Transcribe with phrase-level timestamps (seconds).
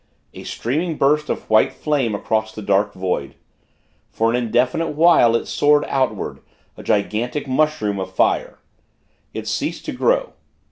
[0.33, 3.35] A streaming burst of white flame across the dark void.
[4.09, 6.39] For an indefinite while, it soared outward
[6.75, 8.57] a gigantic mushroom of fire.
[9.35, 10.33] It ceased to grow.